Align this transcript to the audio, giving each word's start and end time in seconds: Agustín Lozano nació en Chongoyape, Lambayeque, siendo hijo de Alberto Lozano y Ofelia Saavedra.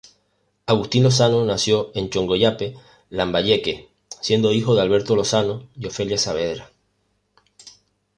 Agustín 0.65 1.03
Lozano 1.03 1.45
nació 1.45 1.91
en 1.93 2.09
Chongoyape, 2.09 2.73
Lambayeque, 3.11 3.89
siendo 4.19 4.51
hijo 4.51 4.73
de 4.73 4.81
Alberto 4.81 5.15
Lozano 5.15 5.67
y 5.75 5.85
Ofelia 5.85 6.17
Saavedra. 6.17 6.71